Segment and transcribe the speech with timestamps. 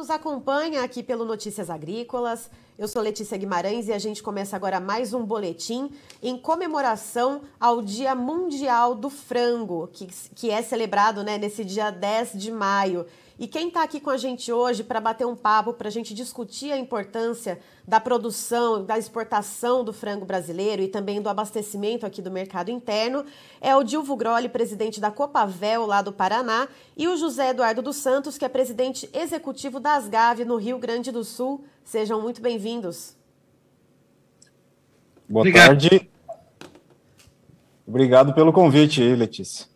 [0.00, 2.50] nos acompanha aqui pelo Notícias Agrícolas.
[2.78, 5.90] Eu sou Letícia Guimarães e a gente começa agora mais um boletim
[6.22, 12.32] em comemoração ao Dia Mundial do Frango, que, que é celebrado né, nesse dia 10
[12.32, 13.04] de maio.
[13.40, 16.12] E quem está aqui com a gente hoje para bater um papo, para a gente
[16.12, 22.20] discutir a importância da produção, da exportação do frango brasileiro e também do abastecimento aqui
[22.20, 23.24] do mercado interno,
[23.58, 27.96] é o Dilvo Groli, presidente da Copavel, lá do Paraná, e o José Eduardo dos
[27.96, 31.64] Santos, que é presidente executivo da Asgave, no Rio Grande do Sul.
[31.82, 33.16] Sejam muito bem-vindos.
[35.26, 35.66] Boa Obrigado.
[35.68, 36.10] tarde.
[37.86, 39.70] Obrigado pelo convite Letícia.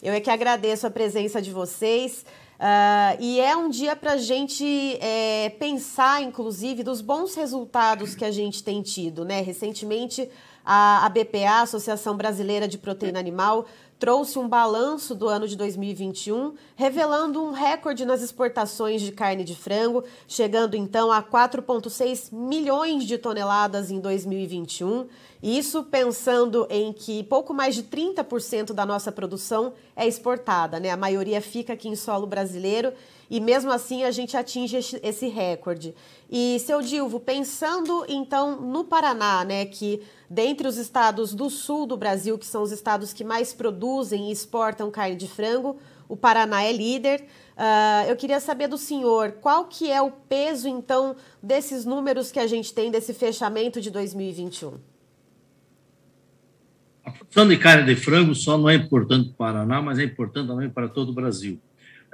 [0.00, 2.24] Eu é que agradeço a presença de vocês.
[2.62, 8.24] Uh, e é um dia para a gente é, pensar, inclusive, dos bons resultados que
[8.24, 9.24] a gente tem tido.
[9.24, 9.40] Né?
[9.40, 10.30] Recentemente,
[10.64, 13.66] a, a BPA, Associação Brasileira de Proteína Animal,
[14.02, 19.54] trouxe um balanço do ano de 2021, revelando um recorde nas exportações de carne de
[19.54, 25.06] frango, chegando então a 4,6 milhões de toneladas em 2021.
[25.40, 30.90] Isso pensando em que pouco mais de 30% da nossa produção é exportada, né?
[30.90, 32.92] A maioria fica aqui em solo brasileiro
[33.32, 35.94] e mesmo assim a gente atinge esse recorde.
[36.30, 41.96] E seu Dilvo, pensando então no Paraná, né, que dentre os estados do sul do
[41.96, 46.62] Brasil, que são os estados que mais produzem e exportam carne de frango, o Paraná
[46.62, 47.24] é líder.
[47.56, 52.38] Uh, eu queria saber do senhor qual que é o peso então desses números que
[52.38, 54.74] a gente tem desse fechamento de 2021.
[57.02, 60.04] A produção de carne de frango só não é importante para o Paraná, mas é
[60.04, 61.58] importante também para todo o Brasil.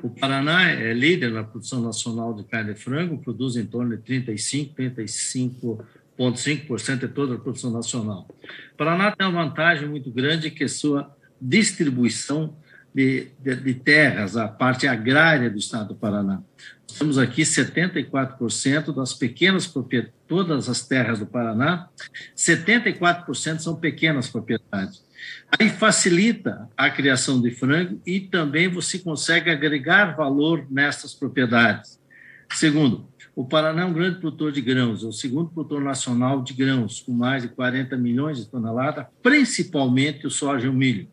[0.03, 4.03] O Paraná é líder na produção nacional de carne de frango, produz em torno de
[4.03, 8.29] 35, 35,5% de toda a produção nacional.
[8.75, 12.55] O Paraná tem uma vantagem muito grande que é sua distribuição
[12.95, 16.43] de, de, de, terras, a parte agrária do estado do Paraná.
[16.99, 21.89] Temos aqui 74% das pequenas propriedades, todas as terras do Paraná,
[22.37, 25.05] 74% são pequenas propriedades.
[25.59, 32.01] Aí facilita a criação de frango e também você consegue agregar valor nessas propriedades.
[32.53, 36.53] Segundo, o Paraná é um grande produtor de grãos, é o segundo produtor nacional de
[36.53, 41.07] grãos, com mais de 40 milhões de toneladas, principalmente o soja e o milho.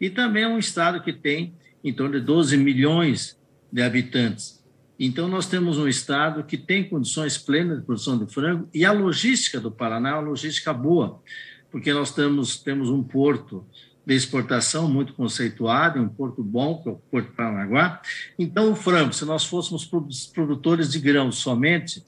[0.00, 3.36] E também é um estado que tem em torno de 12 milhões
[3.72, 4.57] de habitantes.
[4.98, 8.92] Então, nós temos um estado que tem condições plenas de produção de frango e a
[8.92, 11.22] logística do Paraná é uma logística boa,
[11.70, 13.64] porque nós temos, temos um porto
[14.08, 18.00] de exportação muito conceituado, um porto bom, que é o Porto Paranaguá.
[18.38, 19.84] Então, o frango, se nós fôssemos
[20.32, 22.02] produtores de grãos somente,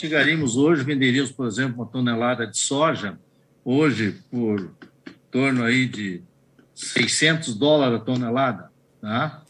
[0.00, 3.18] chegaríamos hoje, venderíamos, por exemplo, uma tonelada de soja,
[3.62, 4.70] hoje por
[5.30, 6.22] torno aí de
[6.74, 8.70] 600 dólares a tonelada,
[9.00, 9.43] tá?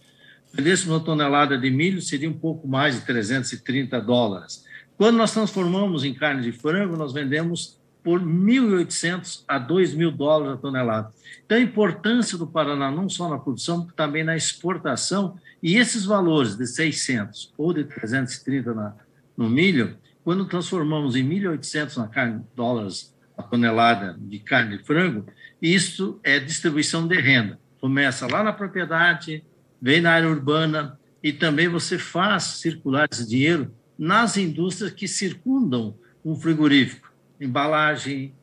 [0.55, 4.65] Vendêssemos uma tonelada de milho, seria um pouco mais de 330 dólares.
[4.97, 10.57] Quando nós transformamos em carne de frango, nós vendemos por 1.800 a 2.000 dólares a
[10.59, 11.11] tonelada.
[11.45, 16.55] Então, a importância do Paraná, não só na produção, também na exportação, e esses valores
[16.57, 18.95] de 600 ou de 330 na,
[19.37, 25.27] no milho, quando transformamos em 1.800 na carne, dólares a tonelada de carne de frango,
[25.61, 27.59] isso é distribuição de renda.
[27.81, 29.43] Começa lá na propriedade,
[29.81, 35.97] vem na área urbana e também você faz circular esse dinheiro nas indústrias que circundam
[36.25, 38.35] um frigorífico, embalagem,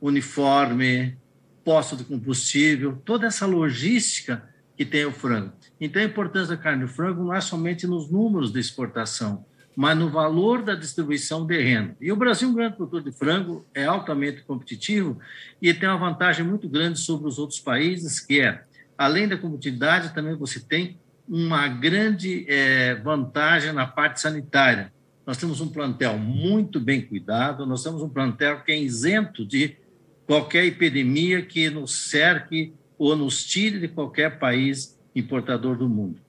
[0.00, 1.16] uniforme,
[1.64, 5.52] posto de combustível, toda essa logística que tem o frango.
[5.80, 9.44] Então, a importância da carne de frango não é somente nos números de exportação,
[9.76, 11.96] mas no valor da distribuição de renda.
[12.00, 15.18] E o Brasil, um grande produtor de frango, é altamente competitivo
[15.60, 18.62] e tem uma vantagem muito grande sobre os outros países, que é
[19.00, 24.92] além da competitividade, também você tem uma grande é, vantagem na parte sanitária.
[25.26, 29.74] Nós temos um plantel muito bem cuidado, nós temos um plantel que é isento de
[30.26, 36.20] qualquer epidemia que nos cerque ou nos tire de qualquer país importador do mundo.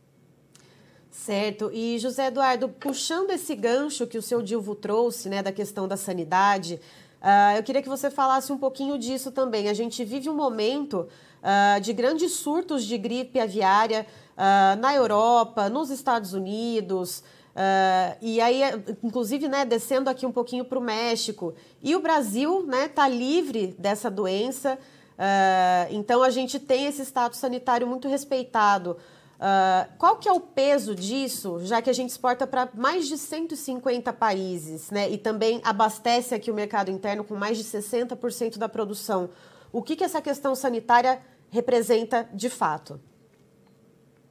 [1.09, 1.69] Certo.
[1.73, 5.97] E José Eduardo, puxando esse gancho que o seu Dilvo trouxe, né, da questão da
[5.97, 6.79] sanidade,
[7.21, 9.69] uh, eu queria que você falasse um pouquinho disso também.
[9.69, 11.07] A gente vive um momento
[11.41, 14.05] uh, de grandes surtos de gripe aviária
[14.37, 17.23] uh, na Europa, nos Estados Unidos.
[17.51, 18.61] Uh, e aí,
[19.03, 21.53] inclusive, né, descendo aqui um pouquinho para o México.
[21.81, 24.77] E o Brasil está né, tá livre dessa doença,
[25.17, 28.97] uh, então a gente tem esse status sanitário muito respeitado.
[29.41, 33.17] Uh, qual que é o peso disso, já que a gente exporta para mais de
[33.17, 35.09] 150 países, né?
[35.09, 39.31] E também abastece aqui o mercado interno com mais de 60% da produção.
[39.73, 43.01] O que, que essa questão sanitária representa de fato?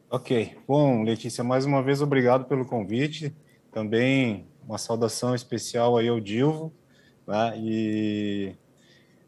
[0.08, 0.56] Ok.
[0.66, 3.34] Bom, Letícia, mais uma vez obrigado pelo convite.
[3.72, 6.72] também uma saudação especial aí ao Dilvo,
[7.26, 7.54] né?
[7.58, 8.54] E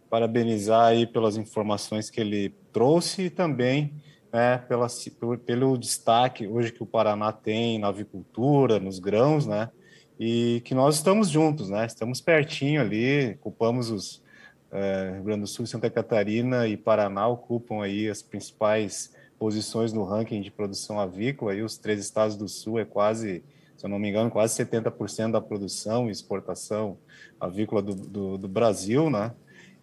[0.08, 4.00] parabenizar aí pelas informações que ele trouxe e também
[4.32, 4.87] né, pela,
[5.20, 9.69] pelo, pelo destaque hoje que o Paraná tem na avicultura, nos grãos, né?
[10.19, 11.84] E que nós estamos juntos, né?
[11.84, 14.23] Estamos pertinho ali, ocupamos os
[14.73, 20.05] é, Rio Grande do Sul, Santa Catarina e Paraná ocupam aí as principais posições no
[20.05, 23.43] ranking de produção avícola, e os três estados do Sul é quase,
[23.76, 26.96] se eu não me engano, quase 70% da produção e exportação
[27.38, 29.32] avícola do, do, do Brasil, né?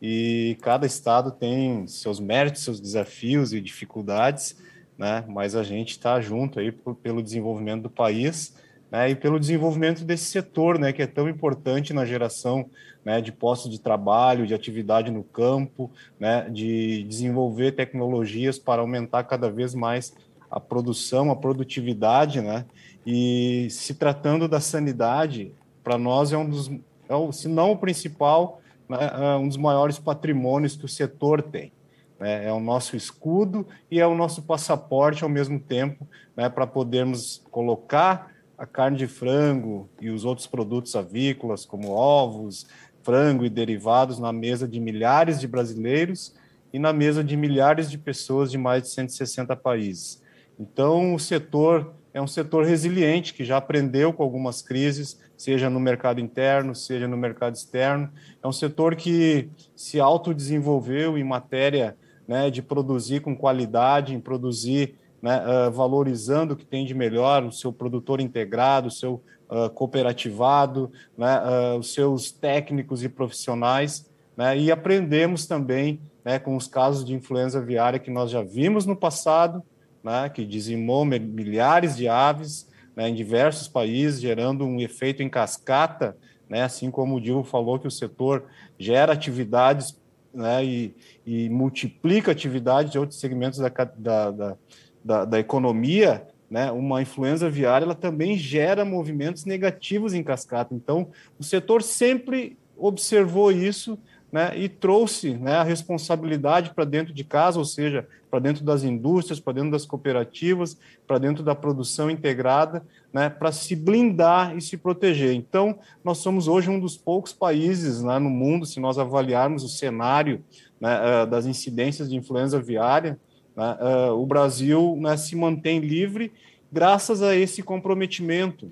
[0.01, 4.55] E cada estado tem seus méritos, seus desafios e dificuldades,
[4.97, 5.23] né?
[5.27, 8.53] Mas a gente está junto aí por, pelo desenvolvimento do país
[8.91, 12.65] né, e pelo desenvolvimento desse setor, né, que é tão importante na geração
[13.05, 19.23] né, de postos de trabalho, de atividade no campo, né, de desenvolver tecnologias para aumentar
[19.23, 20.13] cada vez mais
[20.49, 22.65] a produção, a produtividade, né,
[23.05, 25.51] e se tratando da sanidade,
[25.83, 26.71] para nós é um dos,
[27.07, 31.41] é o, se não o principal, né, é um dos maiores patrimônios que o setor
[31.41, 31.71] tem.
[32.19, 36.67] Né, é o nosso escudo e é o nosso passaporte ao mesmo tempo, né, para
[36.67, 42.67] podermos colocar a carne de frango e os outros produtos avícolas, como ovos,
[43.03, 46.35] frango e derivados, na mesa de milhares de brasileiros
[46.73, 50.21] e na mesa de milhares de pessoas de mais de 160 países.
[50.59, 55.79] Então, o setor é um setor resiliente, que já aprendeu com algumas crises, seja no
[55.79, 58.11] mercado interno, seja no mercado externo.
[58.43, 61.95] É um setor que se autodesenvolveu em matéria
[62.27, 67.45] né, de produzir com qualidade, em produzir né, uh, valorizando o que tem de melhor,
[67.45, 74.11] o seu produtor integrado, o seu uh, cooperativado, né, uh, os seus técnicos e profissionais,
[74.35, 78.85] né, e aprendemos também né, com os casos de influenza aviária que nós já vimos
[78.85, 79.63] no passado,
[80.03, 82.68] né, que dizimou milhares de aves
[82.99, 86.17] né, em diversos países, gerando um efeito em cascata,
[86.49, 88.43] né, assim como o Dilma falou que o setor
[88.77, 89.97] gera atividades
[90.33, 90.93] né, e,
[91.25, 97.85] e multiplica atividades de outros segmentos da, da, da da, economia, né, uma influenza aviária,
[97.85, 100.75] ela também gera movimentos negativos em cascata.
[100.75, 101.07] Então,
[101.39, 103.97] o setor sempre observou isso
[104.31, 108.83] né, e trouxe né, a responsabilidade para dentro de casa, ou seja, para dentro das
[108.83, 110.77] indústrias, para dentro das cooperativas,
[111.07, 115.33] para dentro da produção integrada, né, para se blindar e se proteger.
[115.33, 119.69] Então, nós somos hoje um dos poucos países né, no mundo, se nós avaliarmos o
[119.69, 120.43] cenário
[120.79, 123.19] né, eh, das incidências de influenza aviária,
[123.59, 123.77] né?
[123.81, 126.31] Uh, o Brasil né, se mantém livre
[126.71, 128.71] graças a esse comprometimento.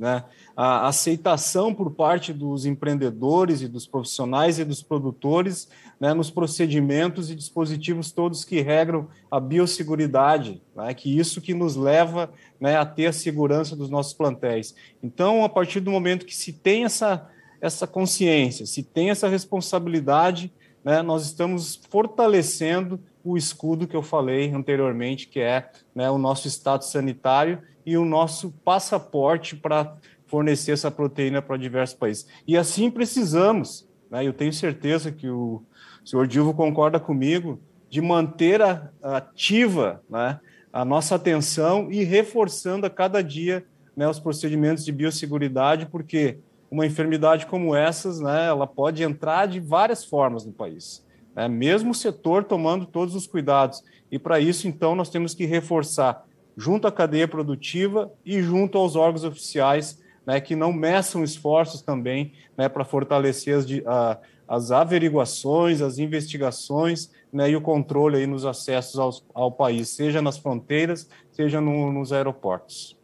[0.00, 0.24] Né?
[0.56, 5.68] A aceitação por parte dos empreendedores e dos profissionais e dos produtores
[6.00, 11.76] né, nos procedimentos e dispositivos todos que regram a biosseguridade, né, que isso que nos
[11.76, 14.74] leva né, a ter a segurança dos nossos plantéis.
[15.02, 17.28] Então, a partir do momento que se tem essa,
[17.60, 20.50] essa consciência, se tem essa responsabilidade,
[20.82, 26.48] né, nós estamos fortalecendo o escudo que eu falei anteriormente, que é né, o nosso
[26.48, 29.96] status sanitário e o nosso passaporte para
[30.26, 32.26] fornecer essa proteína para diversos países.
[32.46, 35.62] E assim precisamos, né, eu tenho certeza que o
[36.04, 40.38] senhor Dilvo concorda comigo, de manter a, ativa né,
[40.72, 43.64] a nossa atenção e reforçando a cada dia
[43.96, 46.38] né, os procedimentos de biosseguridade, porque
[46.70, 51.48] uma enfermidade como essas, né, ela pode entrar de várias formas no país né?
[51.48, 53.82] mesmo o setor tomando todos os cuidados.
[54.10, 56.24] E para isso, então, nós temos que reforçar
[56.60, 62.34] junto à cadeia produtiva e junto aos órgãos oficiais, né, que não meçam esforços também
[62.54, 68.44] né, para fortalecer as, a, as averiguações, as investigações né, e o controle aí nos
[68.44, 72.94] acessos aos, ao país, seja nas fronteiras, seja no, nos aeroportos.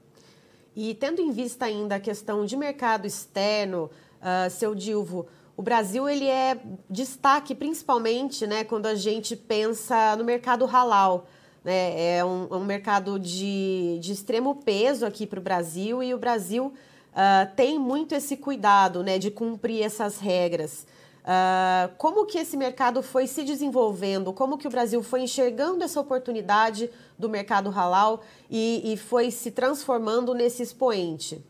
[0.76, 3.88] E tendo em vista ainda a questão de mercado externo,
[4.20, 6.60] uh, seu Dilvo, o Brasil ele é
[6.90, 11.26] destaque principalmente né, quando a gente pensa no mercado halal.
[11.66, 12.18] Né?
[12.18, 16.66] É um, um mercado de, de extremo peso aqui para o Brasil e o Brasil
[16.66, 20.86] uh, tem muito esse cuidado né, de cumprir essas regras.
[21.24, 24.32] Uh, como que esse mercado foi se desenvolvendo?
[24.32, 29.50] Como que o Brasil foi enxergando essa oportunidade do mercado halal e, e foi se
[29.50, 31.44] transformando nesse expoente?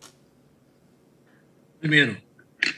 [1.78, 2.16] Primeiro,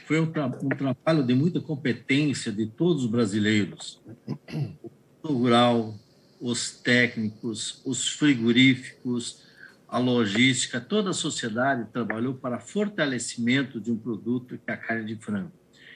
[0.05, 4.01] foi um, tra um, trabalho de muita competência de todos os brasileiros.
[5.23, 5.93] O rural,
[6.39, 9.43] os técnicos, os frigoríficos,
[9.87, 15.05] a logística, toda a sociedade trabalhou para fortalecimento de um produto que é a carne
[15.05, 15.51] de frango.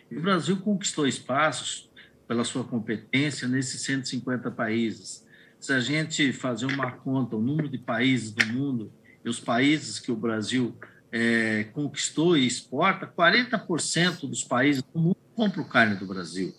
[0.10, 1.90] E o Brasil conquistou espaços
[2.28, 5.26] pela sua competência nesses 150 países.
[5.60, 8.92] Se a gente fazer uma conta, o número de países do mundo
[9.24, 10.76] e os países que o Brasil
[11.12, 16.54] é, conquistou e exporta, 40% dos países do mundo compram carne do Brasil.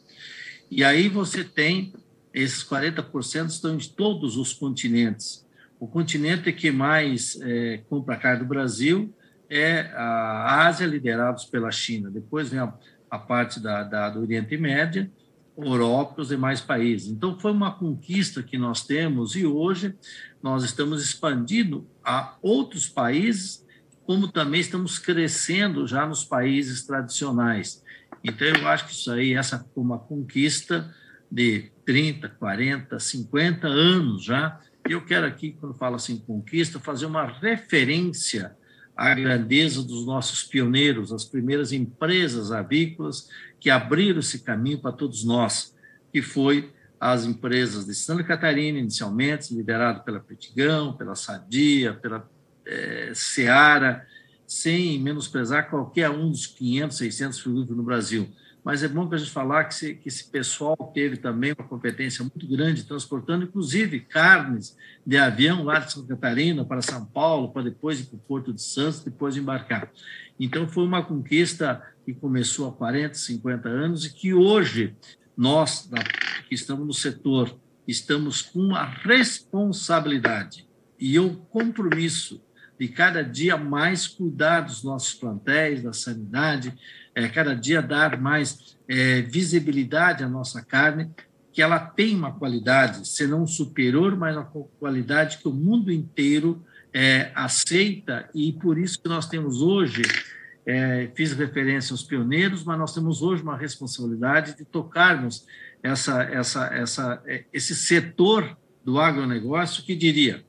[0.71, 1.93] E aí você tem
[2.35, 5.47] esses 40% estão em todos os continentes.
[5.79, 9.15] O continente que mais é, compra carne do Brasil
[9.49, 12.11] é a Ásia, liderados pela China.
[12.11, 12.75] Depois vem a,
[13.11, 15.11] a parte da, da, do Oriente Médio,
[15.57, 17.09] Europa e os demais países.
[17.09, 19.95] Então, foi uma conquista que nós temos e hoje
[20.43, 23.65] nós estamos expandindo a outros países
[24.05, 27.83] como também estamos crescendo já nos países tradicionais.
[28.23, 30.95] Então, eu acho que isso aí, essa uma conquista
[31.31, 34.61] de 30, 40, 50 anos já.
[34.89, 38.57] E eu quero aqui, quando falo assim conquista, fazer uma referência
[38.97, 45.25] à grandeza dos nossos pioneiros, as primeiras empresas avícolas que abriram esse caminho para todos
[45.25, 45.75] nós,
[46.13, 52.29] que foi as empresas de Santa Catarina, inicialmente, liderado pela Petigão, pela Sadia, pela
[52.67, 54.07] é, Seara,
[54.47, 58.29] sem menosprezar qualquer um dos 500, 600 frigoríficos no Brasil.
[58.65, 61.69] Mas é bom que a gente falar que, esse, que esse pessoal teve também uma
[61.69, 64.75] competência muito grande, transportando, inclusive, carnes
[65.07, 68.55] de avião lá de Santa Catarina para São Paulo, para depois ir para o Porto
[68.55, 69.93] de Santos, depois embarcar.
[70.41, 74.97] Então, foi uma conquista que começou há 40, 50 anos e que hoje
[75.37, 75.91] nós,
[76.49, 77.55] que estamos no setor,
[77.87, 80.67] estamos com a responsabilidade
[80.99, 82.43] e o compromisso
[82.79, 86.75] de cada dia mais cuidar dos nossos plantéis, da sanidade,
[87.15, 91.11] é, cada dia dar mais é, visibilidade à nossa carne,
[91.53, 94.45] que ela tem uma qualidade, se não superior, mas uma
[94.81, 100.03] qualidade que o mundo inteiro é, aceita, e por isso que nós temos hoje,
[100.67, 105.47] é, fiz referência aos pioneiros, mas nós temos hoje uma responsabilidade de tocarmos
[105.83, 110.45] essa, essa, essa, é, esse setor do agronegócio que diria,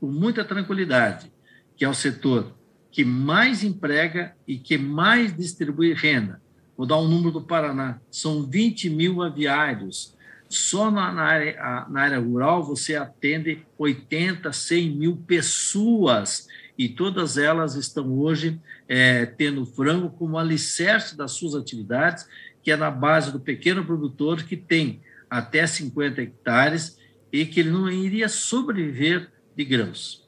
[0.00, 1.32] com muita tranquilidade,
[1.76, 2.52] que é o setor
[2.94, 6.40] que mais emprega e que mais distribui renda.
[6.76, 10.14] Vou dar um número do Paraná: são 20 mil aviários.
[10.48, 16.46] Só na, na, área, na área rural você atende 80, 100 mil pessoas
[16.78, 22.28] e todas elas estão hoje é, tendo frango como alicerce das suas atividades,
[22.62, 26.96] que é na base do pequeno produtor que tem até 50 hectares
[27.32, 30.23] e que ele não iria sobreviver de grãos.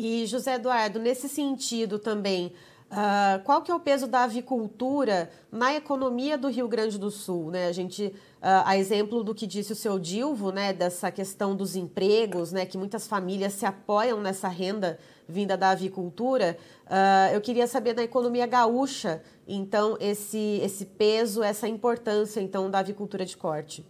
[0.00, 2.54] E, José Eduardo, nesse sentido também,
[2.90, 7.50] uh, qual que é o peso da avicultura na economia do Rio Grande do Sul?
[7.50, 7.66] Né?
[7.66, 11.76] A gente, uh, a exemplo do que disse o seu Dilvo, né, dessa questão dos
[11.76, 17.66] empregos, né, que muitas famílias se apoiam nessa renda vinda da avicultura, uh, eu queria
[17.66, 23.84] saber na economia gaúcha, então, esse, esse peso, essa importância, então, da avicultura de corte.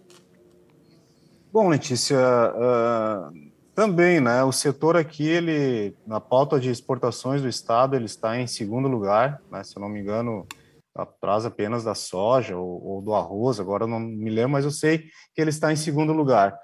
[1.53, 3.50] Bom, Letícia, uh,
[3.81, 4.45] também, né?
[4.45, 9.41] O setor aqui, ele na pauta de exportações do estado, ele está em segundo lugar,
[9.51, 9.65] né?
[9.65, 10.47] Se eu não me engano,
[10.95, 13.59] atrás apenas da soja ou, ou, do arroz.
[13.59, 14.99] Agora não me lembro, mas eu sei
[15.35, 16.55] que ele está em segundo lugar.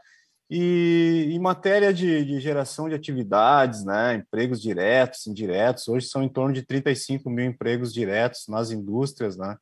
[0.51, 4.17] E em matéria de, de geração de atividades, né?
[4.17, 9.57] Empregos diretos, indiretos, hoje são em torno de 35 mil empregos diretos nas indústrias, né?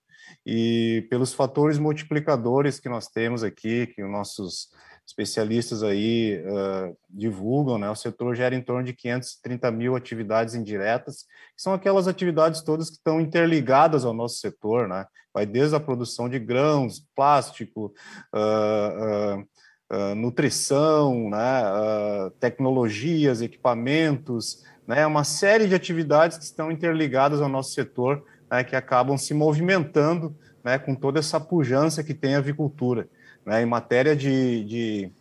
[0.44, 4.70] E pelos fatores multiplicadores que nós temos aqui, que os nossos
[5.06, 11.24] especialistas aí uh, divulgam, né, o setor gera em torno de 530 mil atividades indiretas,
[11.54, 15.80] que são aquelas atividades todas que estão interligadas ao nosso setor, né, vai desde a
[15.80, 17.92] produção de grãos, plástico,
[18.34, 19.40] uh,
[19.94, 21.40] uh, nutrição, né,
[22.40, 28.74] tecnologias, equipamentos, né, uma série de atividades que estão interligadas ao nosso setor, né, que
[28.74, 30.34] acabam se movimentando
[30.64, 33.06] né, com toda essa pujança que tem a avicultura.
[33.44, 33.62] Né?
[33.62, 35.12] Em matéria de, de,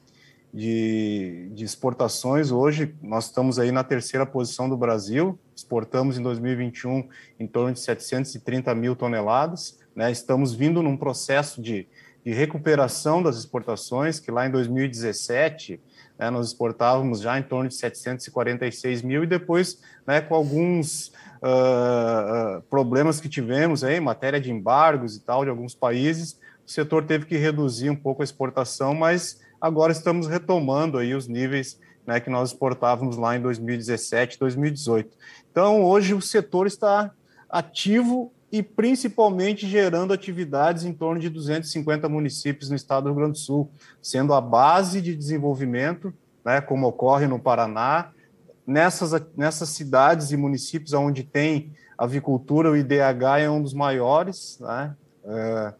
[0.53, 7.07] de, de, exportações, hoje nós estamos aí na terceira posição do Brasil, exportamos em 2021
[7.39, 10.11] em torno de 730 mil toneladas, né?
[10.11, 11.87] estamos vindo num processo de,
[12.25, 15.79] de recuperação das exportações, que lá em 2017
[16.17, 21.07] né, nós exportávamos já em torno de 746 mil, e depois, né, com alguns
[21.41, 26.39] uh, problemas que tivemos aí, em matéria de embargos e tal, de alguns países,
[26.73, 31.79] setor teve que reduzir um pouco a exportação, mas agora estamos retomando aí os níveis
[32.05, 35.15] né, que nós exportávamos lá em 2017, 2018.
[35.51, 37.11] Então, hoje o setor está
[37.49, 43.33] ativo e principalmente gerando atividades em torno de 250 municípios no estado do Rio Grande
[43.33, 46.13] do Sul, sendo a base de desenvolvimento,
[46.43, 48.11] né, como ocorre no Paraná,
[48.65, 54.95] nessas, nessas cidades e municípios onde tem avicultura, o IDH é um dos maiores, né,
[55.23, 55.73] é,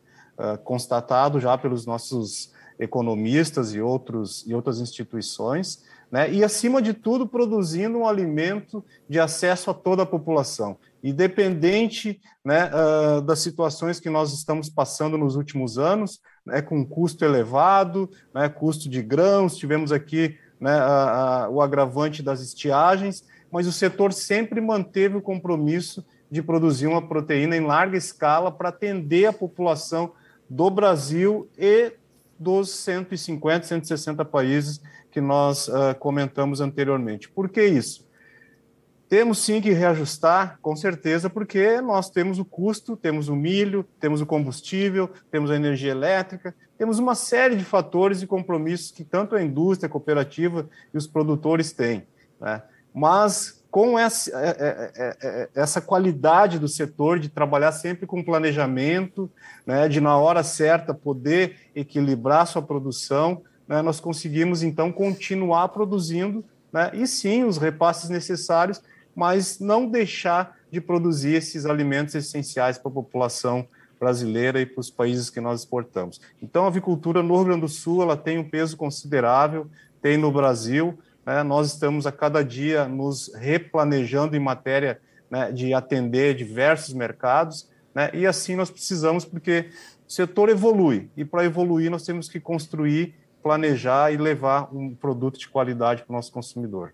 [0.63, 6.31] constatado já pelos nossos economistas e, outros, e outras instituições, né?
[6.31, 12.69] e, acima de tudo, produzindo um alimento de acesso a toda a população, independente né,
[12.69, 18.47] uh, das situações que nós estamos passando nos últimos anos, né, com custo elevado, né,
[18.49, 24.13] custo de grãos, tivemos aqui né, a, a, o agravante das estiagens, mas o setor
[24.13, 30.13] sempre manteve o compromisso de produzir uma proteína em larga escala para atender a população
[30.49, 31.93] do Brasil e
[32.37, 34.81] dos 150, 160 países
[35.11, 37.29] que nós uh, comentamos anteriormente.
[37.29, 38.07] Por que isso?
[39.07, 44.21] Temos sim que reajustar, com certeza, porque nós temos o custo, temos o milho, temos
[44.21, 49.35] o combustível, temos a energia elétrica, temos uma série de fatores e compromissos que tanto
[49.35, 52.07] a indústria, a cooperativa e os produtores têm.
[52.41, 52.63] Né?
[52.91, 59.27] Mas com essa, é, é, é, essa qualidade do setor de trabalhar sempre com planejamento,
[59.65, 66.45] né, de na hora certa poder equilibrar sua produção, né, nós conseguimos então continuar produzindo,
[66.71, 68.79] né, e sim os repasses necessários,
[69.15, 73.67] mas não deixar de produzir esses alimentos essenciais para a população
[73.99, 76.21] brasileira e para os países que nós exportamos.
[76.39, 79.65] Então, a avicultura no Rio Grande do Sul ela tem um peso considerável,
[79.99, 80.99] tem no Brasil.
[81.25, 84.99] Né, nós estamos a cada dia nos replanejando em matéria
[85.29, 89.69] né, de atender diversos mercados, né, e assim nós precisamos, porque
[90.07, 95.37] o setor evolui, e para evoluir nós temos que construir planejar e levar um produto
[95.37, 96.93] de qualidade para o nosso consumidor.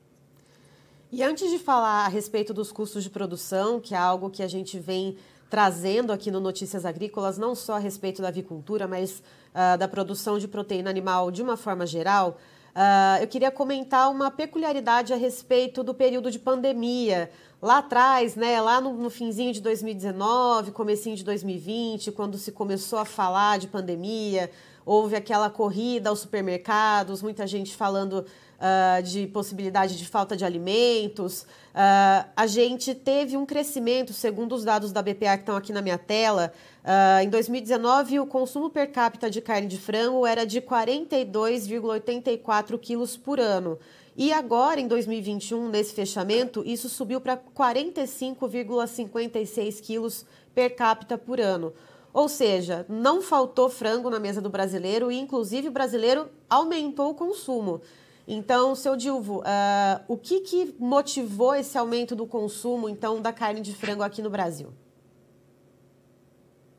[1.11, 4.47] E antes de falar a respeito dos custos de produção, que é algo que a
[4.47, 5.17] gente vem
[5.49, 10.37] trazendo aqui no Notícias Agrícolas, não só a respeito da avicultura, mas uh, da produção
[10.37, 12.37] de proteína animal de uma forma geral,
[12.75, 17.29] uh, eu queria comentar uma peculiaridade a respeito do período de pandemia.
[17.61, 22.99] Lá atrás, né, lá no, no finzinho de 2019, comecinho de 2020, quando se começou
[22.99, 24.49] a falar de pandemia,
[24.89, 28.25] houve aquela corrida aos supermercados, muita gente falando
[28.57, 31.43] uh, de possibilidade de falta de alimentos.
[31.43, 35.83] Uh, a gente teve um crescimento, segundo os dados da BPA que estão aqui na
[35.83, 36.51] minha tela.
[36.83, 43.15] Uh, em 2019, o consumo per capita de carne de frango era de 42,84 quilos
[43.15, 43.77] por ano.
[44.17, 50.25] E agora, em 2021, nesse fechamento, isso subiu para 45,56 quilos
[50.55, 51.71] per capita por ano.
[52.13, 57.15] Ou seja, não faltou frango na mesa do brasileiro e, inclusive, o brasileiro aumentou o
[57.15, 57.81] consumo.
[58.27, 63.61] Então, seu Dilvo, uh, o que, que motivou esse aumento do consumo, então, da carne
[63.61, 64.71] de frango aqui no Brasil?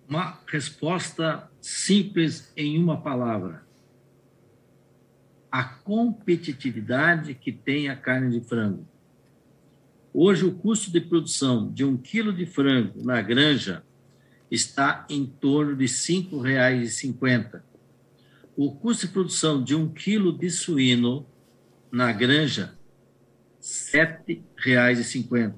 [0.08, 3.64] Uma resposta simples em uma palavra.
[5.50, 8.86] A competitividade que tem a carne de frango.
[10.12, 13.84] Hoje, o custo de produção de um quilo de frango na granja
[14.50, 17.62] está em torno de R$ 5,50.
[18.56, 21.26] O custo de produção de um quilo de suíno
[21.90, 22.74] na granja,
[23.92, 25.54] R$ 7,50.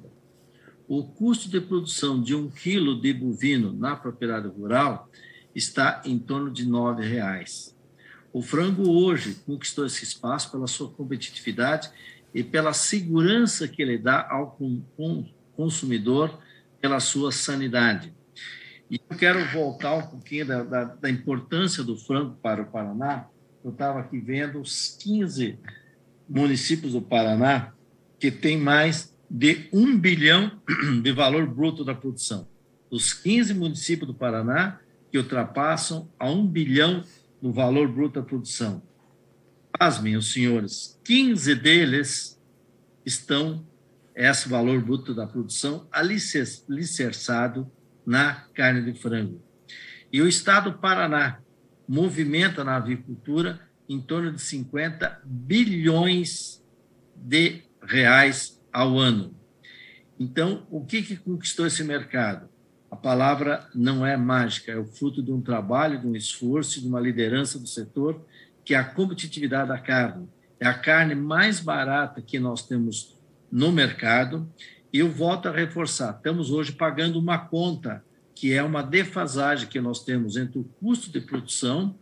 [0.87, 5.09] O custo de produção de um quilo de bovino na propriedade rural
[5.55, 7.73] está em torno de R$ 9,00.
[8.33, 11.91] O frango hoje conquistou esse espaço pela sua competitividade
[12.35, 14.59] e pela segurança que ele dá ao
[15.55, 16.39] consumidor,
[16.81, 18.13] pela sua sanidade.
[18.93, 23.27] E eu quero voltar um pouquinho da, da, da importância do frango para o Paraná.
[23.65, 25.59] Eu estava aqui vendo os 15
[26.29, 27.73] municípios do Paraná
[28.21, 30.61] que têm mais de um bilhão
[31.03, 32.47] de valor bruto da produção.
[32.91, 34.79] Os 15 municípios do Paraná
[35.11, 37.03] que ultrapassam a um bilhão
[37.41, 38.83] no valor bruto da produção.
[39.79, 42.39] Pasmem, os senhores, 15 deles
[43.07, 43.67] estão,
[44.15, 47.73] esse valor bruto da produção, alicerçado
[48.05, 49.43] na carne de frango.
[50.13, 51.39] E o estado do Paraná
[51.89, 56.63] movimenta na avicultura em torno de 50 bilhões
[57.15, 59.35] de reais ao ano.
[60.19, 62.49] Então, o que, que conquistou esse mercado?
[62.91, 66.87] A palavra não é mágica, é o fruto de um trabalho, de um esforço, de
[66.87, 68.25] uma liderança do setor,
[68.65, 70.29] que é a competitividade da carne.
[70.61, 73.19] É a carne mais barata que nós temos
[73.51, 74.49] no mercado
[74.93, 79.81] e eu volto a reforçar: estamos hoje pagando uma conta, que é uma defasagem que
[79.81, 81.95] nós temos entre o custo de produção.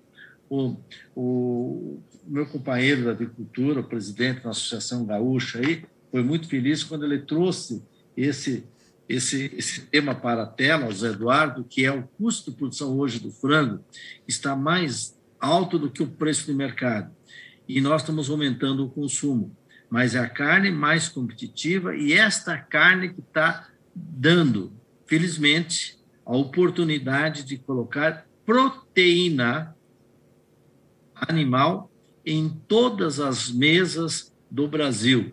[0.48, 0.74] O,
[1.14, 7.05] o meu companheiro da agricultura, o presidente da Associação Gaúcha, aí, foi muito feliz quando
[7.05, 7.81] ele trouxe
[8.16, 8.64] esse,
[9.09, 12.98] esse, esse tema para a tela, o Zé Eduardo, que é o custo de produção
[12.98, 13.79] hoje do frango,
[14.26, 17.14] está mais alto do que o preço de mercado.
[17.68, 19.57] E nós estamos aumentando o consumo
[19.90, 24.72] mas é a carne mais competitiva e esta carne que está dando,
[25.05, 29.76] felizmente, a oportunidade de colocar proteína
[31.14, 31.90] animal
[32.24, 35.33] em todas as mesas do Brasil,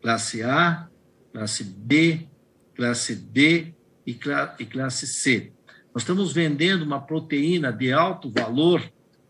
[0.00, 0.88] classe A,
[1.32, 2.28] classe B,
[2.74, 3.74] classe D
[4.06, 5.52] e classe C.
[5.92, 8.80] Nós estamos vendendo uma proteína de alto valor,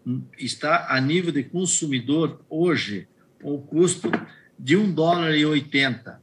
[0.07, 3.09] hum, está a nível de consumidor hoje,
[3.43, 4.11] o custo
[4.59, 6.21] de um dólar e 80.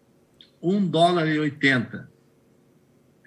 [0.62, 2.10] Um dólar e 80.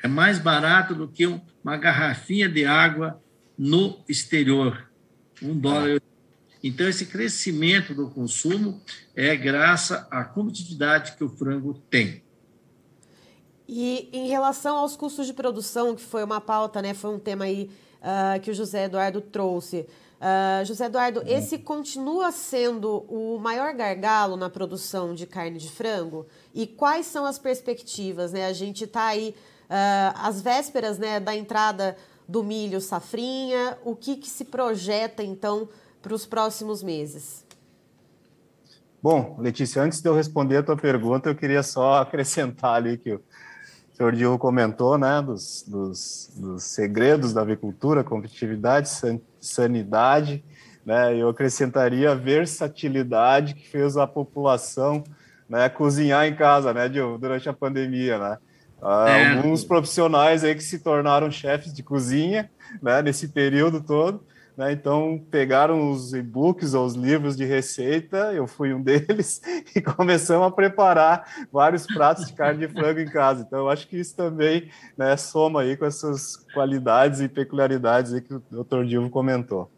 [0.03, 3.21] É mais barato do que uma garrafinha de água
[3.57, 4.89] no exterior.
[5.43, 6.09] Um dólar e 80.
[6.63, 8.81] Então, esse crescimento do consumo
[9.15, 12.23] é graças à competitividade que o frango tem.
[13.69, 17.45] E em relação aos custos de produção, que foi uma pauta, né, foi um tema
[17.45, 19.87] aí uh, que o José Eduardo trouxe.
[20.21, 26.27] Uh, José Eduardo, esse continua sendo o maior gargalo na produção de carne de frango?
[26.53, 28.33] E quais são as perspectivas?
[28.33, 28.47] Né?
[28.47, 29.35] A gente está aí
[29.71, 33.79] uh, às vésperas né, da entrada do milho safrinha.
[33.85, 35.69] O que, que se projeta, então,
[36.03, 37.47] para os próximos meses?
[39.01, 43.13] Bom, Letícia, antes de eu responder a tua pergunta, eu queria só acrescentar ali que
[43.15, 43.23] o
[43.99, 48.89] senhor Diogo comentou, né, dos, dos, dos segredos da avicultura, competitividade,
[49.41, 50.45] sanidade,
[50.87, 51.17] né?
[51.17, 55.03] Eu acrescentaria a versatilidade que fez a população
[55.49, 58.39] né, cozinhar em casa, né, Diogo, durante a pandemia, né?
[59.09, 59.37] é.
[59.37, 62.49] Alguns profissionais aí que se tornaram chefes de cozinha,
[62.81, 64.23] né, nesse período todo,
[64.59, 64.73] né?
[64.73, 69.41] Então pegaram os e-books ou os livros de receita, eu fui um deles
[69.75, 73.45] e começamos a preparar vários pratos de carne de frango em casa.
[73.47, 78.21] Então eu acho que isso também, né, soma aí com essas qualidades e peculiaridades aí
[78.21, 78.85] que o Dr.
[78.85, 79.71] Dilvo comentou.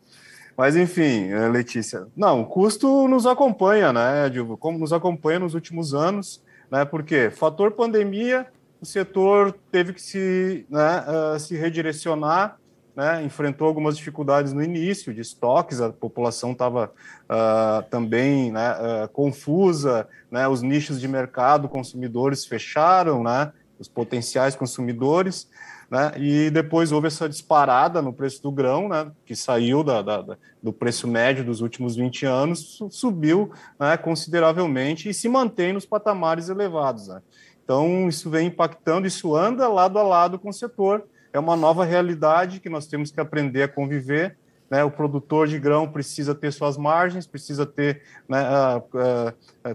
[0.57, 4.57] Mas enfim, eh, Letícia, não, o custo nos acompanha, né, Dilvo?
[4.57, 6.87] Como nos acompanha nos últimos anos, né?
[6.87, 8.47] Porque fator pandemia,
[8.81, 12.60] o setor teve que se, né, uh, se redirecionar
[13.01, 16.93] né, enfrentou algumas dificuldades no início de estoques, a população estava
[17.31, 24.55] uh, também né, uh, confusa, né, os nichos de mercado, consumidores fecharam, né, os potenciais
[24.55, 25.49] consumidores,
[25.91, 30.37] né, e depois houve essa disparada no preço do grão, né, que saiu da, da,
[30.63, 36.51] do preço médio dos últimos 20 anos, subiu né, consideravelmente e se mantém nos patamares
[36.51, 37.09] elevados.
[37.09, 37.23] Né.
[37.65, 41.85] Então, isso vem impactando, isso anda lado a lado com o setor, é uma nova
[41.85, 44.37] realidade que nós temos que aprender a conviver.
[44.69, 44.85] Né?
[44.85, 48.39] O produtor de grão precisa ter suas margens, precisa ter né,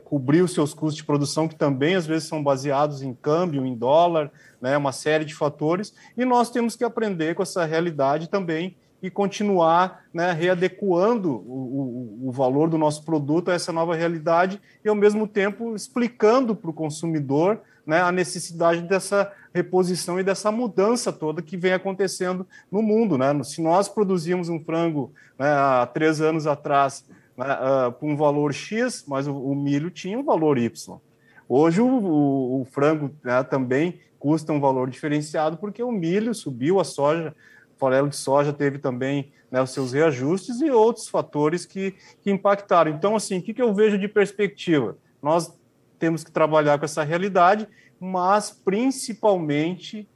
[0.04, 3.76] cobrir os seus custos de produção, que também às vezes são baseados em câmbio, em
[3.76, 8.76] dólar, né, uma série de fatores, e nós temos que aprender com essa realidade também
[9.02, 14.60] e continuar né, readequando o, o, o, valor do nosso produto a essa nova realidade
[14.84, 20.52] e, ao mesmo tempo, explicando para o consumidor né, a necessidade dessa reposição e dessa
[20.52, 23.18] mudança toda que vem acontecendo no mundo.
[23.18, 23.42] Né?
[23.42, 27.06] Se nós produzíamos um frango né, há três anos atrás
[27.38, 31.00] né, uh, com um valor X, mas o, o, milho tinha um valor Y.
[31.48, 36.84] Hoje o, o frango né, também custa um valor diferenciado porque o milho subiu, a
[36.84, 37.34] soja,
[37.74, 42.30] o farelo de soja teve também né, os seus reajustes e outros fatores que, que
[42.30, 42.92] impactaram.
[42.92, 44.98] Então, assim, o que, que eu vejo de perspectiva?
[45.22, 45.58] Nós
[45.98, 47.70] temos que trabalhar com essa realidade,
[48.06, 50.08] mas principalmente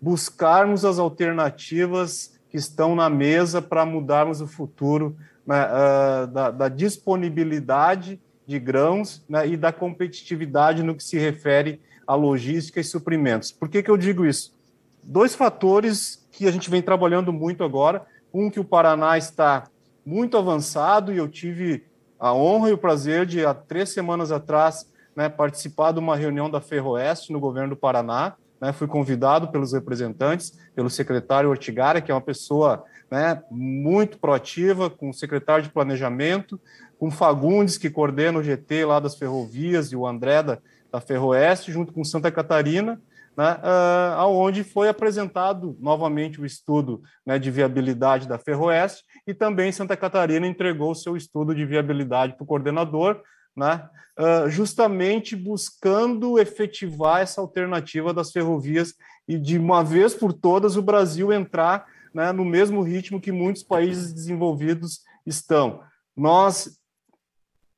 [0.00, 6.68] buscarmos as alternativas que estão na mesa para mudarmos o futuro né, uh, da, da,
[6.68, 13.50] disponibilidade de grãos né, e da competitividade no que se refere à logística e suprimentos.
[13.50, 14.54] Por que, que eu digo isso?
[15.02, 18.06] Dois fatores que a gente vem trabalhando muito agora.
[18.32, 19.64] Um, que o Paraná está
[20.06, 21.84] muito avançado, e eu tive
[22.18, 24.88] a honra e o prazer de, há três semanas atrás,
[25.20, 28.36] né, participar de uma reunião da Ferroeste no governo do Paraná.
[28.58, 34.88] Né, fui convidado pelos representantes, pelo secretário Ortigara, que é uma pessoa né, muito proativa,
[34.88, 36.58] com o secretário de Planejamento,
[36.98, 40.58] com Fagundes, que coordena o GT lá das ferrovias, e o André da,
[40.90, 42.98] da Ferroeste, junto com Santa Catarina,
[43.36, 49.70] né, uh, aonde foi apresentado novamente o estudo né, de viabilidade da Ferroeste e também
[49.70, 53.22] Santa Catarina entregou o seu estudo de viabilidade para o coordenador,
[53.56, 58.94] né, uh, justamente buscando efetivar essa alternativa das ferrovias
[59.26, 63.62] e, de uma vez por todas, o Brasil entrar né, no mesmo ritmo que muitos
[63.62, 65.82] países desenvolvidos estão.
[66.16, 66.78] Nós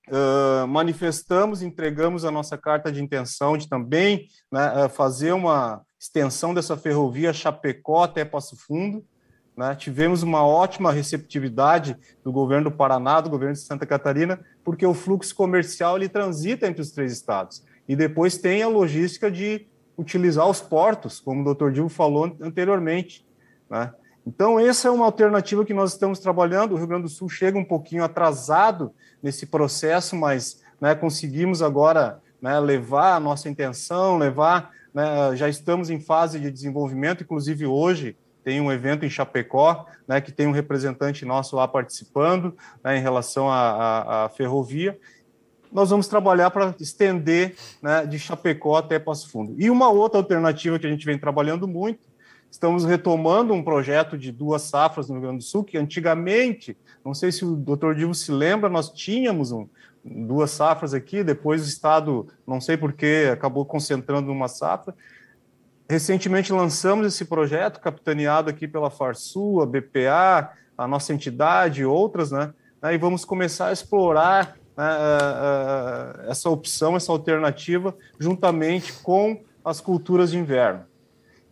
[0.08, 6.76] uh, manifestamos, entregamos a nossa carta de intenção de também né, fazer uma extensão dessa
[6.76, 9.04] ferrovia Chapecó até Passo Fundo,
[9.56, 9.74] né?
[9.74, 14.94] Tivemos uma ótima receptividade do governo do Paraná, do governo de Santa Catarina, porque o
[14.94, 17.62] fluxo comercial ele transita entre os três estados.
[17.86, 23.26] E depois tem a logística de utilizar os portos, como o doutor Dilma falou anteriormente.
[23.68, 23.92] Né?
[24.26, 26.72] Então, essa é uma alternativa que nós estamos trabalhando.
[26.72, 32.20] O Rio Grande do Sul chega um pouquinho atrasado nesse processo, mas né, conseguimos agora
[32.40, 34.70] né, levar a nossa intenção, levar.
[34.94, 40.20] Né, já estamos em fase de desenvolvimento, inclusive hoje tem um evento em Chapecó, né,
[40.20, 44.98] que tem um representante nosso lá participando né, em relação à, à, à ferrovia.
[45.70, 49.54] Nós vamos trabalhar para estender né, de Chapecó até Passo Fundo.
[49.56, 52.12] E uma outra alternativa que a gente vem trabalhando muito
[52.52, 57.14] Estamos retomando um projeto de duas safras no Rio Grande do Sul, que antigamente, não
[57.14, 59.66] sei se o doutor Divo se lembra, nós tínhamos um,
[60.04, 64.94] duas safras aqui, depois o Estado, não sei porquê, acabou concentrando numa safra.
[65.92, 72.54] Recentemente lançamos esse projeto, capitaneado aqui pela Farsul, a BPA, a nossa entidade, outras, né?
[72.82, 74.84] E vamos começar a explorar né,
[76.28, 80.86] essa opção, essa alternativa, juntamente com as culturas de inverno.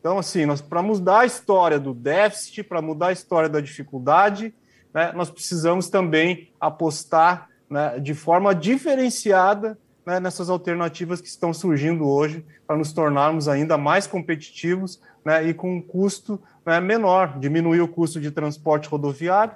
[0.00, 4.55] Então, assim, para mudar a história do déficit, para mudar a história da dificuldade,
[4.94, 9.76] né, nós precisamos também apostar né, de forma diferenciada
[10.10, 15.54] né, nessas alternativas que estão surgindo hoje para nos tornarmos ainda mais competitivos né, e
[15.54, 19.54] com um custo né, menor, diminuir o custo de transporte rodoviário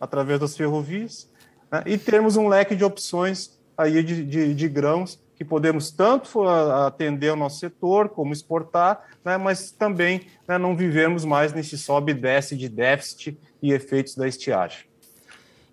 [0.00, 1.30] através das ferrovias
[1.70, 6.42] né, e termos um leque de opções aí de, de, de grãos que podemos tanto
[6.42, 12.10] atender o nosso setor, como exportar, né, mas também né, não vivemos mais nesse sobe
[12.10, 14.86] e desce de déficit e efeitos da estiagem.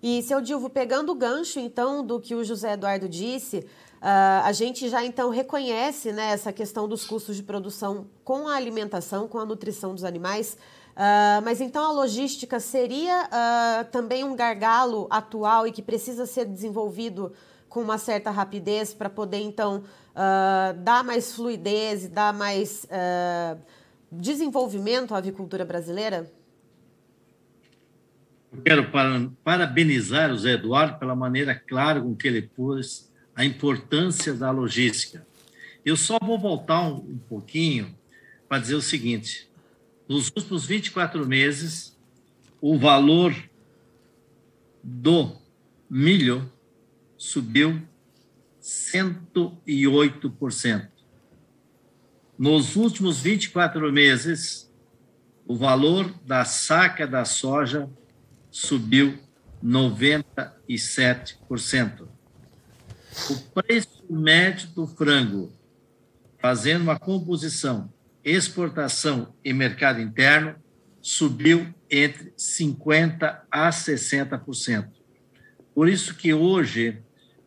[0.00, 3.64] E, seu Dilvo, pegando o gancho, então, do que o José Eduardo disse,
[4.02, 8.56] uh, a gente já, então, reconhece né, essa questão dos custos de produção com a
[8.56, 10.58] alimentação, com a nutrição dos animais,
[10.92, 16.44] Uh, mas então a logística seria uh, também um gargalo atual e que precisa ser
[16.44, 17.32] desenvolvido
[17.66, 19.84] com uma certa rapidez para poder, então,
[20.84, 22.86] dar mais fluidez e dar mais
[24.10, 26.30] desenvolvimento à avicultura brasileira?
[28.52, 28.90] Eu quero
[29.42, 35.26] parabenizar o Zé Eduardo pela maneira clara com que ele pôs a importância da logística.
[35.84, 37.96] Eu só vou voltar um, um pouquinho
[38.48, 39.48] para dizer o seguinte:
[40.08, 41.96] nos últimos 24 meses,
[42.60, 43.34] o valor
[44.82, 45.36] do
[45.88, 46.52] milho
[47.16, 47.80] subiu
[48.60, 50.90] 108%.
[52.38, 54.70] Nos últimos 24 meses,
[55.46, 57.88] o valor da saca da soja
[58.50, 59.18] subiu
[59.64, 62.11] 97%.
[63.30, 65.52] O preço médio do frango,
[66.38, 67.92] fazendo uma composição,
[68.24, 70.54] exportação e mercado interno,
[71.00, 74.88] subiu entre 50% a 60%.
[75.74, 77.02] Por isso que hoje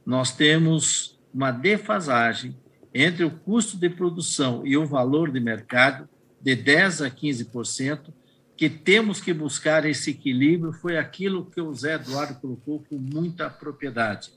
[0.06, 2.56] nós temos uma defasagem
[2.94, 6.08] entre o custo de produção e o valor de mercado
[6.40, 8.14] de 10 a 15%,
[8.56, 13.50] que temos que buscar esse equilíbrio, foi aquilo que o Zé Eduardo colocou com muita
[13.50, 14.32] propriedade.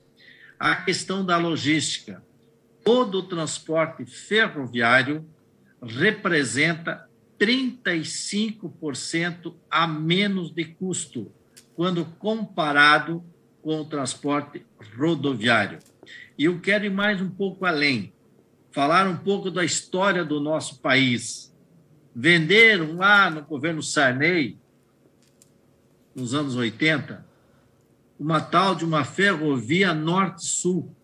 [0.59, 2.23] A questão da logística.
[2.85, 5.25] Todo o transporte ferroviário
[5.83, 11.31] representa 35% a menos de custo,
[11.77, 13.23] quando comparado
[13.63, 14.67] com o transporte
[14.97, 15.79] rodoviário.
[16.37, 18.13] E eu quero ir mais um pouco além,
[18.73, 21.55] falar um pouco da história do nosso país.
[22.15, 24.59] Venderam lá no governo Sarney,
[26.15, 27.28] nos anos 80,
[28.19, 30.95] uma tal de uma ferrovia norte-sul.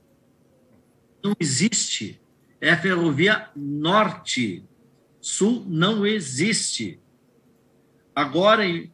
[1.22, 2.20] Não existe.
[2.60, 4.64] É ferrovia norte.
[5.20, 7.00] Sul não existe.
[8.14, 8.92] Agora, em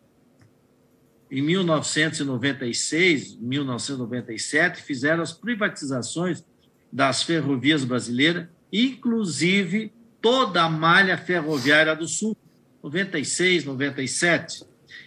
[1.30, 6.44] em 1996, 1997, fizeram as privatizações
[6.92, 12.36] das ferrovias brasileiras, inclusive toda a malha ferroviária do Sul,
[12.82, 14.64] 96, 97.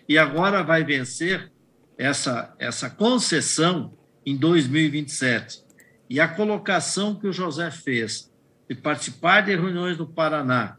[0.08, 1.52] E agora vai vencer
[1.98, 3.94] essa, essa concessão
[4.26, 5.64] em 2027.
[6.10, 8.32] E a colocação que o José fez
[8.70, 10.78] de participar de reuniões do Paraná,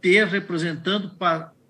[0.00, 1.10] ter representando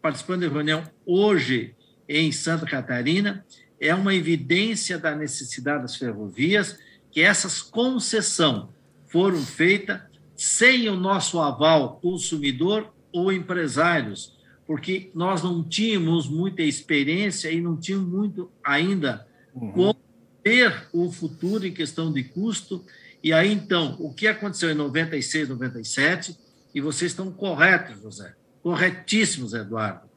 [0.00, 1.74] participando de reunião hoje
[2.08, 3.44] em Santa Catarina,
[3.80, 6.78] é uma evidência da necessidade das ferrovias,
[7.10, 8.66] que essas concessões
[9.06, 10.00] foram feitas
[10.36, 14.37] sem o nosso aval consumidor ou empresários,
[14.68, 19.72] porque nós não tínhamos muita experiência e não tínhamos muito ainda uhum.
[19.72, 19.98] como
[20.44, 22.84] ver o futuro em questão de custo.
[23.24, 26.38] E aí, então, o que aconteceu em 96, 97,
[26.72, 30.08] e vocês estão corretos, José, corretíssimos, Eduardo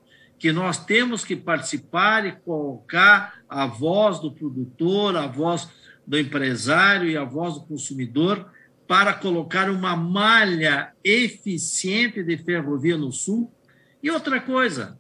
[0.42, 5.70] que nós temos que participar e colocar a voz do produtor, a voz
[6.06, 8.52] do empresário e a voz do consumidor
[8.88, 13.54] para colocar uma malha eficiente de ferrovia no sul.
[14.02, 15.00] E outra coisa,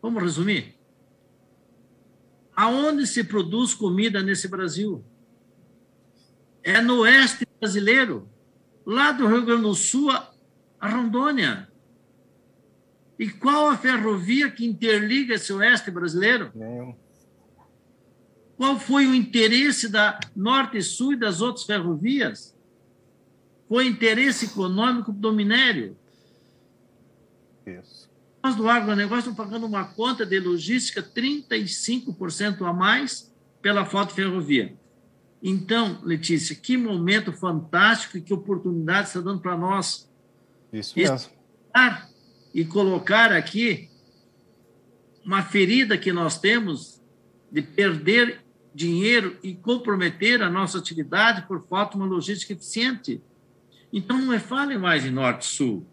[0.00, 0.76] Vamos resumir?
[2.54, 5.04] Aonde se produz comida nesse Brasil?
[6.62, 8.28] É no oeste brasileiro,
[8.84, 11.68] lá do Rio Grande do Sul a Rondônia.
[13.18, 16.52] E qual a ferrovia que interliga esse oeste brasileiro?
[16.54, 16.94] Nenhum.
[18.56, 22.56] Qual foi o interesse da Norte e Sul e das outras ferrovias?
[23.68, 25.96] Foi interesse econômico do minério.
[28.48, 33.30] Nós do agronegócio estamos pagando uma conta de logística 35% a mais
[33.60, 34.74] pela fotoferrovia.
[35.42, 40.10] Então, Letícia, que momento fantástico e que oportunidade está dando para nós.
[40.72, 41.30] Isso mesmo.
[42.54, 43.90] E colocar aqui
[45.22, 47.02] uma ferida que nós temos
[47.52, 48.40] de perder
[48.74, 53.20] dinheiro e comprometer a nossa atividade por falta de uma logística eficiente.
[53.92, 55.86] Então, não é fale mais em Norte-Sul.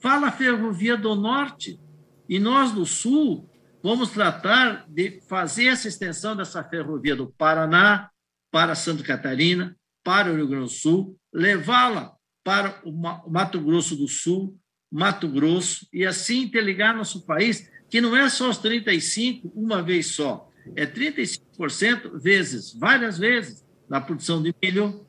[0.00, 1.80] Fala a Ferrovia do Norte.
[2.28, 3.48] E nós do Sul
[3.82, 8.10] vamos tratar de fazer essa extensão dessa ferrovia do Paraná
[8.50, 12.92] para Santa Catarina, para o Rio Grande do Sul, levá-la para o
[13.30, 14.58] Mato Grosso do Sul,
[14.90, 20.06] Mato Grosso, e assim interligar nosso país, que não é só os 35 uma vez
[20.06, 25.06] só, é 35% vezes, várias vezes, na produção de milho,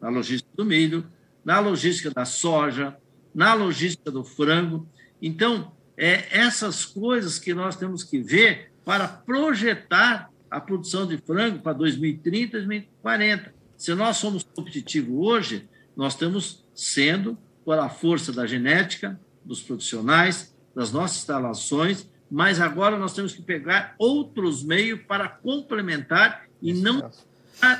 [0.00, 1.06] na logística do milho,
[1.44, 2.96] na logística da soja,
[3.34, 4.86] na logística do frango.
[5.20, 11.60] Então, é essas coisas que nós temos que ver para projetar a produção de frango
[11.60, 13.54] para 2030, 2040.
[13.76, 20.92] Se nós somos competitivos hoje, nós estamos sendo pela força da genética, dos profissionais, das
[20.92, 27.10] nossas instalações, mas agora nós temos que pegar outros meios para complementar e não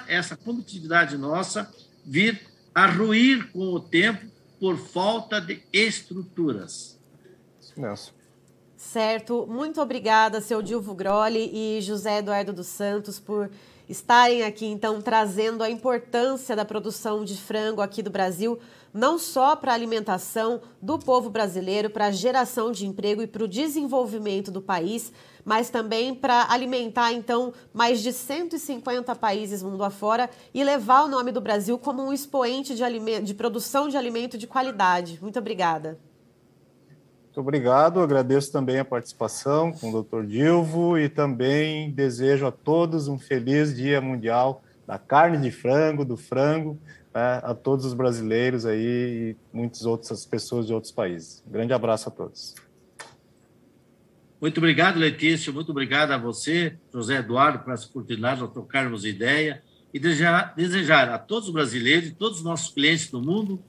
[0.06, 1.72] essa competitividade nossa
[2.04, 2.40] vir
[2.74, 4.26] a ruir com o tempo
[4.62, 6.96] por falta de estruturas.
[7.60, 7.72] Isso
[8.76, 9.44] Certo.
[9.50, 13.50] Muito obrigada, seu Dilvo Groli e José Eduardo dos Santos, por
[13.88, 18.56] estarem aqui, então, trazendo a importância da produção de frango aqui do Brasil,
[18.92, 23.44] não só para a alimentação do povo brasileiro, para a geração de emprego e para
[23.44, 25.12] o desenvolvimento do país,
[25.44, 31.32] mas também para alimentar, então, mais de 150 países mundo afora e levar o nome
[31.32, 35.18] do Brasil como um expoente de, de produção de alimento de qualidade.
[35.20, 35.98] Muito obrigada.
[37.24, 40.26] Muito obrigado, agradeço também a participação com o Dr.
[40.26, 46.16] Dilvo e também desejo a todos um feliz Dia Mundial da Carne de Frango, do
[46.16, 46.78] frango,
[47.14, 51.42] né, a todos os brasileiros aí e muitas outras pessoas de outros países.
[51.46, 52.54] Um grande abraço a todos.
[54.40, 55.52] Muito obrigado, Letícia.
[55.52, 59.62] Muito obrigado a você, José Eduardo, por essa oportunidade de trocarmos ideia
[59.94, 63.62] e desejar, desejar a todos os brasileiros e todos os nossos clientes do mundo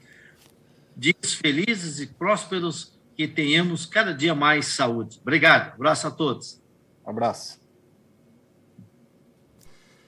[0.95, 5.19] dias felizes e prósperos, que tenhamos cada dia mais saúde.
[5.21, 5.73] Obrigado.
[5.73, 6.61] Abraço a todos.
[7.05, 7.62] Um abraço.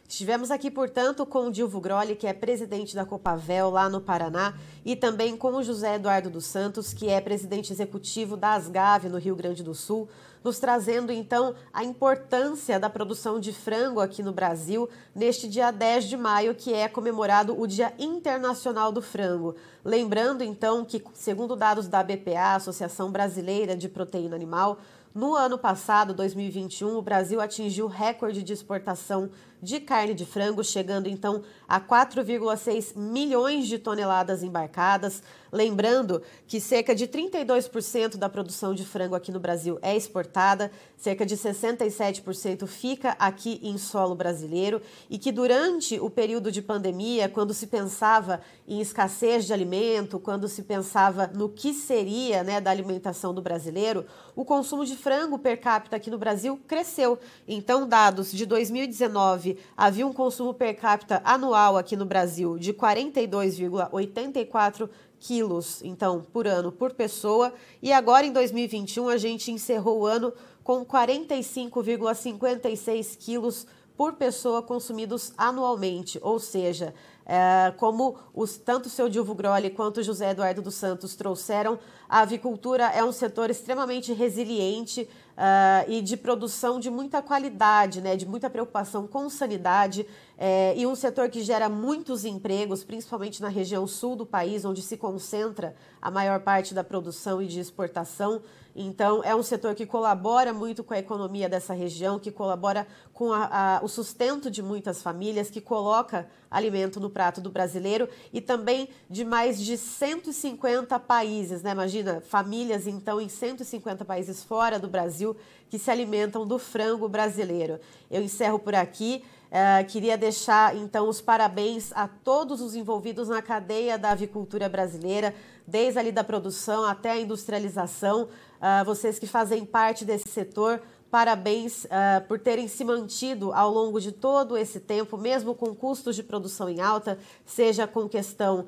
[0.08, 4.54] Estivemos aqui, portanto, com o Dilvo Groli, que é presidente da Copavel lá no Paraná,
[4.86, 9.18] e também com o José Eduardo dos Santos, que é presidente executivo da Asgave no
[9.18, 10.08] Rio Grande do Sul,
[10.44, 16.06] nos trazendo então a importância da produção de frango aqui no Brasil neste dia 10
[16.06, 19.56] de maio, que é comemorado o Dia Internacional do Frango.
[19.84, 24.78] Lembrando então que, segundo dados da BPA, Associação Brasileira de Proteína Animal,
[25.16, 29.30] no ano passado, 2021, o Brasil atingiu recorde de exportação
[29.62, 35.24] de carne de frango, chegando então a 4,6 milhões de toneladas embarcadas.
[35.52, 41.26] Lembrando que cerca de 32% da produção de frango aqui no Brasil é exportada, cerca
[41.26, 47.54] de 67% fica aqui em solo brasileiro e que durante o período de pandemia, quando
[47.54, 53.34] se pensava em escassez de alimento, quando se pensava no que seria né, da alimentação
[53.34, 57.18] do brasileiro, o consumo de frango per capita aqui no Brasil cresceu.
[57.48, 59.45] Então, dados de 2019,
[59.76, 66.72] havia um consumo per capita anual aqui no Brasil de 42,84 quilos, então, por ano
[66.72, 67.54] por pessoa.
[67.82, 70.32] E agora, em 2021, a gente encerrou o ano
[70.64, 73.68] com 45,56 quilos
[73.98, 76.94] por pessoa consumidos anualmente, ou seja,
[77.26, 81.80] é, como os, tanto o seu Dilvo Groli quanto o José Eduardo dos Santos trouxeram,
[82.08, 88.16] a avicultura é um setor extremamente resiliente uh, e de produção de muita qualidade, né,
[88.16, 90.06] de muita preocupação com sanidade.
[90.38, 94.82] é, e um setor que gera muitos empregos, principalmente na região sul do país, onde
[94.82, 98.42] se concentra a maior parte da produção e de exportação.
[98.76, 103.32] Então, é um setor que colabora muito com a economia dessa região, que colabora com
[103.32, 108.42] a, a, o sustento de muitas famílias, que coloca alimento no prato do brasileiro e
[108.42, 111.72] também de mais de 150 países, né?
[111.72, 115.38] Imagina, famílias, então, em 150 países fora do Brasil
[115.70, 117.80] que se alimentam do frango brasileiro.
[118.10, 119.24] Eu encerro por aqui.
[119.46, 125.34] Uh, queria deixar então os parabéns a todos os envolvidos na cadeia da avicultura brasileira,
[125.66, 128.28] desde ali da produção até a industrialização.
[128.66, 134.02] Uh, vocês que fazem parte desse setor, parabéns uh, por terem se mantido ao longo
[134.02, 138.66] de todo esse tempo, mesmo com custos de produção em alta, seja com questão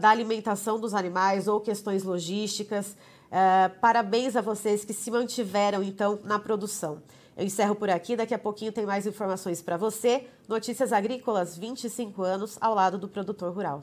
[0.00, 2.96] da alimentação dos animais ou questões logísticas.
[3.80, 7.02] parabéns a vocês que se mantiveram então na produção.
[7.36, 10.28] Eu encerro por aqui, daqui a pouquinho tem mais informações para você.
[10.46, 13.82] Notícias Agrícolas, 25 anos ao lado do produtor rural.